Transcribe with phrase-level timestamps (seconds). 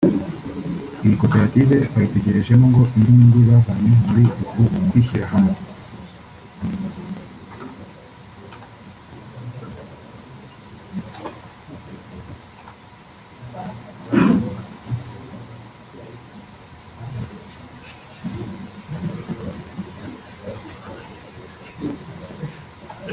[1.03, 5.55] iyi koperative bayitegerejemo ngo indi nyungu bavanye muri uku kwishyira hamwe